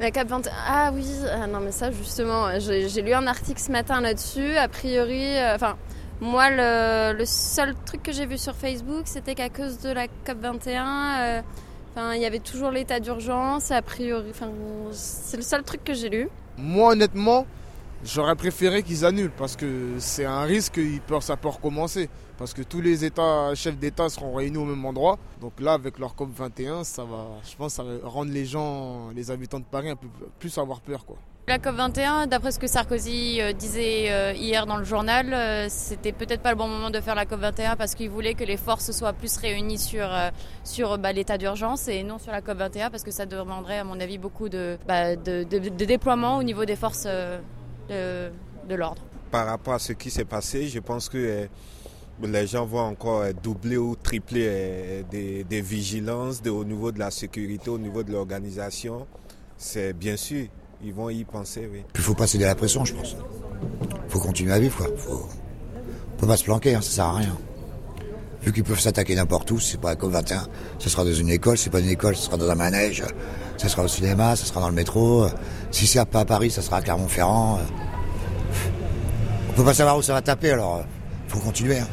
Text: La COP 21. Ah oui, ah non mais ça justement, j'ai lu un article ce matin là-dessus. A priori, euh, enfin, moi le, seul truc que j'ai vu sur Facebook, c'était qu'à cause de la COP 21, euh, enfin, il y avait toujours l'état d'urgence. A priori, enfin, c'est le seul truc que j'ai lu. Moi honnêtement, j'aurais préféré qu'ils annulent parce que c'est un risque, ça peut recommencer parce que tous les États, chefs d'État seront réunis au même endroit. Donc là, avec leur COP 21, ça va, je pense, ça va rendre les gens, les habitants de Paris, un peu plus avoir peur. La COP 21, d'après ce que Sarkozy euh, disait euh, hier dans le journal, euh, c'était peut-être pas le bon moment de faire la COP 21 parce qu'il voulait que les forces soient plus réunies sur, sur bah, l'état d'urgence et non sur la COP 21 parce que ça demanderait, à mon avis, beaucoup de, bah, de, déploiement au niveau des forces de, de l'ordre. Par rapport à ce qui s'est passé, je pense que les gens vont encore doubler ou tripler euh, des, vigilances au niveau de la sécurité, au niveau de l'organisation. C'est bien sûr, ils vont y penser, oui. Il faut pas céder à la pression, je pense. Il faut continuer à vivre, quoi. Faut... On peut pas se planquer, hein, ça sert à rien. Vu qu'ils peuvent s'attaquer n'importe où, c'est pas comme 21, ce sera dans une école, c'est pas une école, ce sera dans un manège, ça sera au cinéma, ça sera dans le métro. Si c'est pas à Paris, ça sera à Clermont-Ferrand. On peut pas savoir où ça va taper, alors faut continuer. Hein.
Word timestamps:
La 0.00 0.10
COP 0.10 0.28
21. 0.28 0.50
Ah 0.66 0.90
oui, 0.94 1.04
ah 1.30 1.46
non 1.46 1.60
mais 1.60 1.72
ça 1.72 1.90
justement, 1.90 2.58
j'ai 2.58 3.02
lu 3.02 3.12
un 3.12 3.26
article 3.26 3.60
ce 3.60 3.70
matin 3.70 4.00
là-dessus. 4.00 4.56
A 4.56 4.66
priori, 4.66 5.36
euh, 5.36 5.54
enfin, 5.54 5.76
moi 6.22 6.48
le, 6.48 7.22
seul 7.26 7.74
truc 7.84 8.02
que 8.02 8.10
j'ai 8.10 8.24
vu 8.24 8.38
sur 8.38 8.54
Facebook, 8.54 9.02
c'était 9.04 9.34
qu'à 9.34 9.50
cause 9.50 9.78
de 9.80 9.90
la 9.90 10.08
COP 10.08 10.38
21, 10.40 10.84
euh, 11.18 11.42
enfin, 11.90 12.14
il 12.14 12.22
y 12.22 12.24
avait 12.24 12.38
toujours 12.38 12.70
l'état 12.70 12.98
d'urgence. 12.98 13.70
A 13.72 13.82
priori, 13.82 14.30
enfin, 14.30 14.48
c'est 14.92 15.36
le 15.36 15.42
seul 15.42 15.64
truc 15.64 15.84
que 15.84 15.92
j'ai 15.92 16.08
lu. 16.08 16.30
Moi 16.56 16.92
honnêtement, 16.92 17.44
j'aurais 18.04 18.36
préféré 18.36 18.82
qu'ils 18.82 19.04
annulent 19.04 19.32
parce 19.36 19.56
que 19.56 19.94
c'est 19.98 20.24
un 20.24 20.42
risque, 20.42 20.80
ça 21.20 21.36
peut 21.36 21.48
recommencer 21.48 22.08
parce 22.38 22.54
que 22.54 22.62
tous 22.62 22.80
les 22.80 23.04
États, 23.04 23.54
chefs 23.54 23.76
d'État 23.76 24.08
seront 24.08 24.34
réunis 24.34 24.56
au 24.56 24.64
même 24.64 24.84
endroit. 24.86 25.18
Donc 25.42 25.60
là, 25.60 25.74
avec 25.74 25.98
leur 25.98 26.14
COP 26.14 26.30
21, 26.34 26.84
ça 26.84 27.04
va, 27.04 27.26
je 27.48 27.54
pense, 27.54 27.74
ça 27.74 27.82
va 27.82 28.08
rendre 28.08 28.32
les 28.32 28.46
gens, 28.46 29.10
les 29.14 29.30
habitants 29.30 29.60
de 29.60 29.64
Paris, 29.64 29.90
un 29.90 29.96
peu 29.96 30.08
plus 30.38 30.56
avoir 30.56 30.80
peur. 30.80 31.04
La 31.48 31.58
COP 31.58 31.74
21, 31.74 32.28
d'après 32.28 32.52
ce 32.52 32.58
que 32.58 32.66
Sarkozy 32.66 33.40
euh, 33.40 33.52
disait 33.52 34.10
euh, 34.10 34.32
hier 34.32 34.66
dans 34.66 34.76
le 34.76 34.84
journal, 34.84 35.34
euh, 35.34 35.66
c'était 35.68 36.12
peut-être 36.12 36.42
pas 36.42 36.50
le 36.52 36.56
bon 36.56 36.68
moment 36.68 36.90
de 36.90 37.00
faire 37.00 37.14
la 37.14 37.26
COP 37.26 37.40
21 37.40 37.76
parce 37.76 37.94
qu'il 37.94 38.08
voulait 38.08 38.34
que 38.34 38.44
les 38.44 38.56
forces 38.56 38.92
soient 38.92 39.12
plus 39.12 39.36
réunies 39.36 39.78
sur, 39.78 40.08
sur 40.64 40.96
bah, 40.96 41.12
l'état 41.12 41.38
d'urgence 41.38 41.88
et 41.88 42.04
non 42.04 42.18
sur 42.18 42.30
la 42.30 42.40
COP 42.40 42.56
21 42.56 42.90
parce 42.90 43.02
que 43.02 43.10
ça 43.10 43.26
demanderait, 43.26 43.80
à 43.80 43.84
mon 43.84 43.98
avis, 43.98 44.16
beaucoup 44.16 44.48
de, 44.48 44.78
bah, 44.86 45.16
de, 45.16 45.42
déploiement 45.84 46.38
au 46.38 46.42
niveau 46.42 46.64
des 46.64 46.76
forces 46.76 47.08
de, 47.90 48.30
de 48.68 48.74
l'ordre. 48.74 49.02
Par 49.30 49.46
rapport 49.46 49.74
à 49.74 49.78
ce 49.78 49.92
qui 49.92 50.10
s'est 50.10 50.24
passé, 50.24 50.68
je 50.68 50.80
pense 50.80 51.08
que 51.08 51.48
les 52.22 52.46
gens 52.46 52.66
vont 52.66 52.80
encore 52.80 53.24
doubler 53.42 53.76
ou 53.76 53.96
tripler 53.96 54.46
euh, 54.48 55.02
des, 55.10 55.60
vigilances 55.60 56.42
au 56.46 56.64
niveau 56.64 56.92
de 56.92 56.98
la 56.98 57.10
sécurité, 57.10 57.70
au 57.70 57.78
niveau 57.78 58.02
de 58.02 58.12
l'organisation. 58.12 59.06
C'est 59.56 59.92
bien 59.92 60.16
sûr, 60.16 60.46
ils 60.82 60.92
vont 60.92 61.10
y 61.10 61.24
penser, 61.24 61.68
oui. 61.70 61.82
Il 61.94 62.00
faut 62.00 62.14
pas 62.14 62.26
céder 62.26 62.44
à 62.44 62.48
la 62.48 62.54
pression, 62.54 62.84
je 62.84 62.94
pense. 62.94 63.16
Il 64.06 64.10
faut 64.10 64.20
continuer 64.20 64.52
à 64.52 64.58
vivre, 64.58 64.76
quoi. 64.76 64.86
Faut... 64.96 65.28
On 66.14 66.20
peut 66.20 66.26
pas 66.26 66.36
se 66.36 66.44
planquer, 66.44 66.74
hein, 66.74 66.80
ça 66.80 66.90
sert 66.90 67.04
à 67.06 67.16
rien. 67.16 67.38
Vu 68.42 68.52
qu'ils 68.52 68.64
peuvent 68.64 68.80
s'attaquer 68.80 69.14
n'importe 69.14 69.50
où, 69.50 69.60
c'est 69.60 69.80
pas 69.80 69.96
comme 69.96 70.12
21, 70.12 70.46
ce 70.78 70.88
sera 70.88 71.04
dans 71.04 71.12
une 71.12 71.28
école, 71.28 71.58
c'est 71.58 71.70
pas 71.70 71.80
une 71.80 71.90
école, 71.90 72.16
ce 72.16 72.22
sera 72.22 72.38
dans 72.38 72.48
un 72.48 72.54
manège, 72.54 73.04
ça 73.58 73.68
sera 73.68 73.82
au 73.82 73.88
cinéma, 73.88 74.34
ça 74.34 74.46
sera 74.46 74.60
dans 74.60 74.68
le 74.68 74.74
métro. 74.74 75.26
Si 75.70 75.86
c'est 75.86 76.04
pas 76.06 76.20
à 76.20 76.24
Paris, 76.24 76.50
ça 76.50 76.62
sera 76.62 76.78
à 76.78 76.82
Clermont-Ferrand. 76.82 77.60
On 79.50 79.52
peut 79.52 79.64
pas 79.64 79.74
savoir 79.74 79.98
où 79.98 80.02
ça 80.02 80.14
va 80.14 80.22
taper, 80.22 80.52
alors 80.52 80.82
faut 81.28 81.38
continuer. 81.40 81.78
Hein. 81.78 81.88